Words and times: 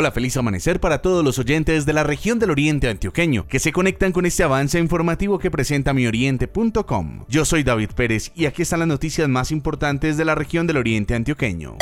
Hola, 0.00 0.12
feliz 0.12 0.36
amanecer 0.36 0.78
para 0.78 1.02
todos 1.02 1.24
los 1.24 1.40
oyentes 1.40 1.84
de 1.84 1.92
la 1.92 2.04
región 2.04 2.38
del 2.38 2.52
Oriente 2.52 2.88
Antioqueño 2.88 3.48
que 3.48 3.58
se 3.58 3.72
conectan 3.72 4.12
con 4.12 4.26
este 4.26 4.44
avance 4.44 4.78
informativo 4.78 5.40
que 5.40 5.50
presenta 5.50 5.92
mioriente.com. 5.92 7.24
Yo 7.26 7.44
soy 7.44 7.64
David 7.64 7.90
Pérez 7.96 8.30
y 8.36 8.46
aquí 8.46 8.62
están 8.62 8.78
las 8.78 8.86
noticias 8.86 9.28
más 9.28 9.50
importantes 9.50 10.16
de 10.16 10.24
la 10.24 10.36
región 10.36 10.68
del 10.68 10.76
Oriente 10.76 11.16
Antioqueño. 11.16 11.78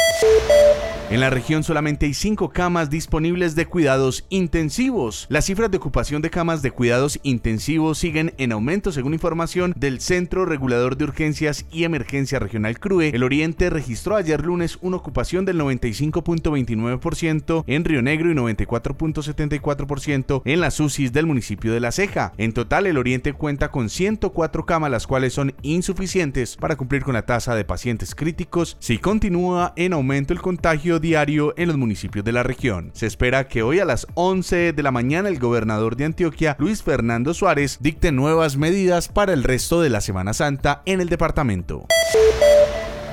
En 1.09 1.21
la 1.21 1.31
región 1.31 1.63
solamente 1.63 2.07
hay 2.07 2.15
cinco 2.15 2.49
camas 2.49 2.91
disponibles 2.91 3.55
de 3.55 3.67
cuidados 3.67 4.27
intensivos. 4.29 5.29
Las 5.31 5.45
cifras 5.45 5.71
de 5.71 5.77
ocupación 5.77 6.21
de 6.21 6.31
camas 6.31 6.63
de 6.63 6.73
cuidados 6.73 7.21
intensivos 7.23 7.99
siguen 7.99 8.35
en 8.39 8.51
aumento 8.51 8.91
según 8.91 9.15
información 9.15 9.73
del 9.77 10.01
Centro 10.01 10.47
Regulador 10.47 10.97
de 10.97 11.05
Urgencias 11.05 11.65
y 11.71 11.85
Emergencia 11.85 12.41
Regional 12.41 12.81
CRUE. 12.81 13.11
El 13.11 13.23
Oriente 13.23 13.71
registró 13.71 14.17
ayer 14.17 14.45
lunes 14.45 14.81
una 14.83 14.97
ocupación 14.97 15.45
del 15.45 15.61
95.29% 15.61 17.63
en 17.69 17.85
Río 17.85 18.03
Negro 18.03 18.33
y 18.33 18.35
94.74% 18.35 20.43
en 20.45 20.61
las 20.61 20.81
UCIs 20.81 21.13
del 21.13 21.27
municipio 21.27 21.73
de 21.73 21.79
La 21.79 21.93
Ceja. 21.93 22.33
En 22.37 22.53
total, 22.53 22.89
el 22.89 22.99
Oriente 22.99 23.33
cuenta 23.33 23.71
con 23.71 23.91
104 23.91 24.67
camas, 24.67 24.91
las 24.91 25.07
cuales 25.07 25.35
son 25.35 25.55
insuficientes 25.63 26.57
para 26.57 26.75
cumplir 26.75 27.05
con 27.05 27.15
la 27.15 27.27
tasa 27.27 27.55
de 27.55 27.65
pacientes 27.65 28.17
críticos 28.17 28.77
si 28.81 28.99
continúa 28.99 29.73
en 29.77 29.93
aumento 29.93 30.33
el 30.33 30.43
contagio 30.43 30.96
diario 30.99 31.55
en 31.57 31.69
los 31.69 31.77
municipios 31.77 32.25
de 32.25 32.33
la 32.33 32.43
región. 32.43 32.91
Se 32.95 33.07
espera 33.07 33.49
que 33.49 33.63
hoy 33.63 33.81
a 33.81 33.85
las 33.85 34.07
11 34.15 34.73
de 34.73 34.83
la 34.83 34.91
mañana 34.91 35.29
el 35.29 35.39
gobernador 35.39 35.97
de 35.97 36.05
Antioquia, 36.05 36.57
Luis 36.59 36.83
Fernando 36.83 37.35
Suárez, 37.35 37.79
dicte 37.81 38.13
nuevas 38.13 38.57
medidas 38.57 39.09
para 39.09 39.33
el 39.33 39.45
resto 39.45 39.81
de 39.81 39.91
la 39.91 40.01
Semana 40.01 40.35
Santa 40.35 40.83
en 40.87 41.01
el 41.01 41.09
departamento. 41.09 41.87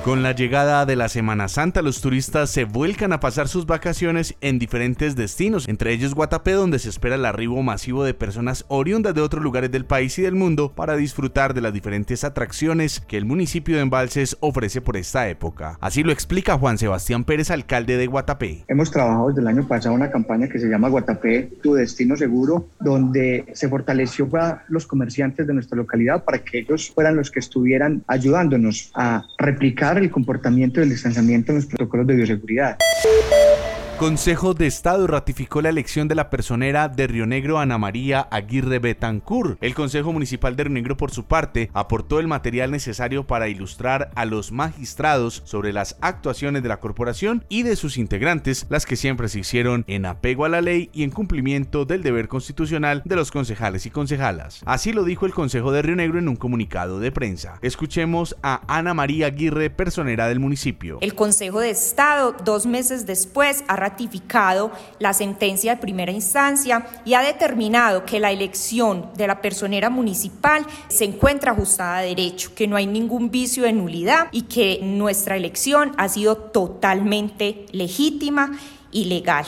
Con 0.03 0.21
la 0.21 0.33
llegada 0.33 0.85
de 0.85 0.97
la 0.97 1.07
Semana 1.07 1.47
Santa, 1.47 1.81
los 1.81 2.01
turistas 2.01 2.49
se 2.49 2.65
vuelcan 2.65 3.13
a 3.13 3.21
pasar 3.21 3.47
sus 3.47 3.65
vacaciones 3.65 4.35
en 4.41 4.59
diferentes 4.59 5.15
destinos, 5.15 5.65
entre 5.69 5.93
ellos 5.93 6.13
Guatapé, 6.13 6.51
donde 6.51 6.77
se 6.79 6.89
espera 6.89 7.15
el 7.15 7.23
arribo 7.23 7.63
masivo 7.63 8.03
de 8.03 8.13
personas 8.13 8.65
oriundas 8.67 9.15
de 9.15 9.21
otros 9.21 9.41
lugares 9.41 9.71
del 9.71 9.85
país 9.85 10.19
y 10.19 10.23
del 10.23 10.35
mundo 10.35 10.73
para 10.75 10.97
disfrutar 10.97 11.53
de 11.53 11.61
las 11.61 11.71
diferentes 11.71 12.25
atracciones 12.25 12.99
que 12.99 13.15
el 13.15 13.23
municipio 13.23 13.77
de 13.77 13.81
Embalses 13.81 14.35
ofrece 14.41 14.81
por 14.81 14.97
esta 14.97 15.29
época. 15.29 15.77
Así 15.79 16.03
lo 16.03 16.11
explica 16.11 16.57
Juan 16.57 16.77
Sebastián 16.77 17.23
Pérez, 17.23 17.49
alcalde 17.49 17.95
de 17.95 18.07
Guatapé. 18.07 18.65
Hemos 18.67 18.91
trabajado 18.91 19.29
desde 19.29 19.39
el 19.39 19.47
año 19.47 19.65
pasado 19.65 19.95
una 19.95 20.11
campaña 20.11 20.49
que 20.49 20.59
se 20.59 20.67
llama 20.67 20.89
Guatapé, 20.89 21.49
tu 21.61 21.75
destino 21.75 22.17
seguro, 22.17 22.67
donde 22.81 23.45
se 23.53 23.69
fortaleció 23.69 24.27
a 24.33 24.63
los 24.67 24.85
comerciantes 24.85 25.47
de 25.47 25.53
nuestra 25.53 25.77
localidad 25.77 26.25
para 26.25 26.39
que 26.39 26.59
ellos 26.59 26.91
fueran 26.93 27.15
los 27.15 27.31
que 27.31 27.39
estuvieran 27.39 28.03
ayudándonos 28.07 28.91
a 28.95 29.23
replicar 29.37 29.92
el 29.97 30.11
comportamiento 30.11 30.79
del 30.79 30.89
distanciamiento 30.89 31.51
en 31.51 31.57
los 31.57 31.65
protocolos 31.65 32.07
de 32.07 32.15
bioseguridad. 32.15 32.77
Consejo 33.99 34.53
de 34.53 34.65
Estado 34.65 35.07
ratificó 35.07 35.61
la 35.61 35.69
elección 35.69 36.07
de 36.07 36.15
la 36.15 36.29
personera 36.29 36.89
de 36.89 37.07
Río 37.07 37.25
Negro 37.25 37.59
Ana 37.59 37.77
María 37.77 38.27
Aguirre 38.31 38.79
Betancur. 38.79 39.57
El 39.61 39.75
Consejo 39.75 40.11
Municipal 40.11 40.55
de 40.55 40.63
Río 40.65 40.73
Negro, 40.73 40.97
por 40.97 41.11
su 41.11 41.25
parte, 41.25 41.69
aportó 41.73 42.19
el 42.19 42.27
material 42.27 42.71
necesario 42.71 43.25
para 43.25 43.47
ilustrar 43.47 44.11
a 44.15 44.25
los 44.25 44.51
magistrados 44.51 45.43
sobre 45.45 45.71
las 45.71 45.95
actuaciones 46.01 46.63
de 46.63 46.69
la 46.69 46.79
corporación 46.79 47.45
y 47.49 47.63
de 47.63 47.75
sus 47.75 47.97
integrantes, 47.97 48.65
las 48.67 48.85
que 48.85 48.95
siempre 48.95 49.29
se 49.29 49.39
hicieron 49.39 49.85
en 49.87 50.05
apego 50.05 50.43
a 50.43 50.49
la 50.49 50.61
ley 50.61 50.89
y 50.91 51.03
en 51.03 51.11
cumplimiento 51.11 51.85
del 51.85 52.03
deber 52.03 52.27
constitucional 52.27 53.03
de 53.05 53.15
los 53.15 53.31
concejales 53.31 53.85
y 53.85 53.91
concejalas. 53.91 54.61
Así 54.65 54.91
lo 54.91 55.05
dijo 55.05 55.27
el 55.27 55.33
Consejo 55.33 55.71
de 55.71 55.83
Río 55.83 55.95
Negro 55.95 56.19
en 56.19 56.27
un 56.27 56.35
comunicado 56.35 56.99
de 56.99 57.11
prensa. 57.11 57.59
Escuchemos 57.61 58.35
a 58.41 58.61
Ana 58.67 58.93
María 58.95 59.27
Aguirre, 59.27 59.69
personera 59.69 60.27
del 60.27 60.39
municipio. 60.39 60.97
El 60.99 61.15
Consejo 61.15 61.59
de 61.59 61.69
Estado, 61.69 62.35
dos 62.43 62.65
meses 62.65 63.05
después, 63.05 63.63
ratificado 63.93 64.71
la 64.99 65.13
sentencia 65.13 65.75
de 65.75 65.81
primera 65.81 66.11
instancia 66.11 66.85
y 67.05 67.13
ha 67.13 67.21
determinado 67.21 68.05
que 68.05 68.19
la 68.19 68.31
elección 68.31 69.11
de 69.15 69.27
la 69.27 69.39
personera 69.39 69.89
municipal 69.91 70.65
se 70.87 71.05
encuentra 71.05 71.51
ajustada 71.51 71.97
a 71.97 72.01
derecho, 72.01 72.55
que 72.55 72.67
no 72.67 72.75
hay 72.75 72.87
ningún 72.87 73.29
vicio 73.29 73.63
de 73.63 73.73
nulidad 73.73 74.29
y 74.31 74.43
que 74.43 74.79
nuestra 74.81 75.37
elección 75.37 75.91
ha 75.97 76.09
sido 76.09 76.37
totalmente 76.37 77.67
legítima 77.71 78.57
y 78.91 79.05
legal. 79.05 79.45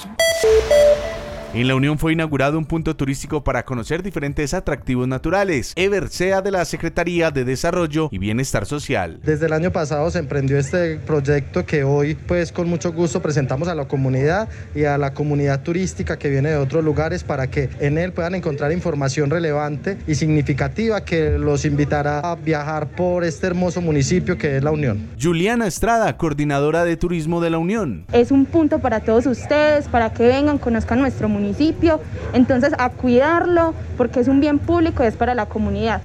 En 1.56 1.70
la 1.70 1.76
Unión 1.76 1.98
fue 1.98 2.12
inaugurado 2.12 2.58
un 2.58 2.66
punto 2.66 2.98
turístico 2.98 3.42
para 3.42 3.64
conocer 3.64 4.04
diferentes 4.04 4.54
atractivos 4.54 5.08
naturales. 5.08 5.72
Eversea 5.78 6.42
de 6.42 6.52
la 6.52 6.66
Secretaría 6.66 7.32
de 7.32 7.46
Desarrollo 7.46 8.10
y 8.12 8.18
Bienestar 8.18 8.66
Social. 8.66 9.22
Desde 9.24 9.46
el 9.46 9.54
año 9.54 9.72
pasado 9.72 10.12
se 10.12 10.20
emprendió 10.20 10.58
este 10.58 10.98
proyecto 10.98 11.66
que 11.66 11.86
hoy 11.86 12.16
pues 12.16 12.52
con 12.52 12.68
mucho 12.68 12.92
gusto 12.92 13.22
presentamos 13.22 13.70
a 13.70 13.76
la 13.76 13.88
comunidad 13.88 14.50
y 14.76 14.84
a 14.84 14.98
la 14.98 15.14
comunidad 15.14 15.64
turística 15.64 16.20
que 16.20 16.30
viene 16.30 16.50
de 16.50 16.58
otros 16.58 16.84
lugares 16.84 17.24
para 17.24 17.48
que 17.48 17.70
en 17.80 17.98
él 18.00 18.12
puedan 18.12 18.36
encontrar 18.36 18.74
información 18.74 19.30
relevante 19.30 19.98
y 20.08 20.16
significativa 20.16 21.06
que 21.06 21.40
los 21.40 21.64
invitará 21.64 22.20
a 22.20 22.36
viajar 22.36 22.90
por 22.90 23.24
este 23.24 23.48
hermoso 23.48 23.80
municipio 23.80 24.38
que 24.38 24.58
es 24.58 24.64
la 24.64 24.72
Unión. 24.72 25.08
Juliana 25.18 25.68
Estrada, 25.68 26.18
coordinadora 26.18 26.84
de 26.84 26.98
turismo 26.98 27.40
de 27.40 27.50
la 27.50 27.60
Unión. 27.60 28.04
Es 28.12 28.32
un 28.32 28.46
punto 28.46 28.80
para 28.80 29.00
todos 29.00 29.26
ustedes, 29.26 29.88
para 29.88 30.12
que 30.12 30.28
vengan, 30.28 30.58
conozcan 30.58 31.00
nuestro 31.00 31.30
municipio 31.30 31.45
municipio. 31.46 32.02
Entonces, 32.34 32.74
a 32.78 32.90
cuidarlo 32.90 33.74
porque 33.98 34.20
es 34.20 34.28
un 34.28 34.40
bien 34.40 34.60
público 34.60 35.04
y 35.04 35.08
es 35.08 35.16
para 35.16 35.36
la 35.36 35.46
comunidad. 35.46 36.02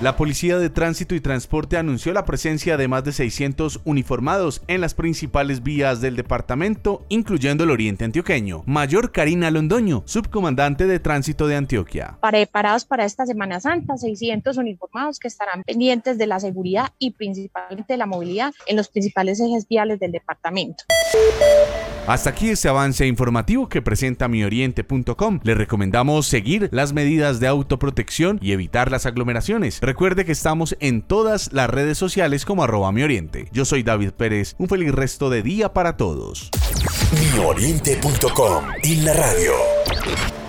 La 0.00 0.16
Policía 0.16 0.58
de 0.58 0.70
Tránsito 0.70 1.14
y 1.14 1.20
Transporte 1.20 1.76
anunció 1.76 2.12
la 2.12 2.24
presencia 2.24 2.76
de 2.76 2.88
más 2.88 3.04
de 3.04 3.12
600 3.12 3.80
uniformados 3.84 4.60
en 4.66 4.80
las 4.80 4.92
principales 4.92 5.62
vías 5.62 6.00
del 6.00 6.16
departamento, 6.16 7.06
incluyendo 7.08 7.64
el 7.64 7.70
oriente 7.70 8.04
antioqueño. 8.04 8.64
Mayor 8.66 9.12
Karina 9.12 9.52
Londoño, 9.52 10.02
subcomandante 10.04 10.86
de 10.86 10.98
Tránsito 10.98 11.46
de 11.46 11.56
Antioquia. 11.56 12.18
Preparados 12.20 12.84
para 12.84 13.04
esta 13.04 13.24
Semana 13.24 13.60
Santa, 13.60 13.96
600 13.96 14.56
uniformados 14.58 15.20
que 15.20 15.28
estarán 15.28 15.62
pendientes 15.62 16.18
de 16.18 16.26
la 16.26 16.40
seguridad 16.40 16.92
y 16.98 17.12
principalmente 17.12 17.94
de 17.94 17.96
la 17.96 18.06
movilidad 18.06 18.52
en 18.66 18.76
los 18.76 18.88
principales 18.88 19.40
ejes 19.40 19.66
viales 19.68 20.00
del 20.00 20.12
departamento. 20.12 20.84
Hasta 22.06 22.30
aquí 22.30 22.50
este 22.50 22.68
avance 22.68 23.06
informativo 23.06 23.68
que 23.70 23.80
presenta 23.80 24.28
mioriente.com. 24.28 25.40
Le 25.42 25.54
recomendamos 25.54 26.26
seguir 26.26 26.68
las 26.70 26.92
medidas 26.92 27.40
de 27.40 27.46
autoprotección 27.46 28.38
y 28.42 28.52
evitar 28.52 28.90
las 28.90 29.06
aglomeraciones. 29.06 29.80
Recuerde 29.80 30.26
que 30.26 30.32
estamos 30.32 30.76
en 30.80 31.00
todas 31.00 31.52
las 31.54 31.70
redes 31.70 31.96
sociales 31.96 32.44
como 32.44 32.62
arroba 32.62 32.92
mioriente. 32.92 33.48
Yo 33.52 33.64
soy 33.64 33.82
David 33.82 34.10
Pérez. 34.10 34.54
Un 34.58 34.68
feliz 34.68 34.92
resto 34.92 35.30
de 35.30 35.42
día 35.42 35.72
para 35.72 35.96
todos. 35.96 36.50
mioriente.com 37.34 38.64
y 38.82 38.96
la 38.96 39.14
radio. 39.14 40.43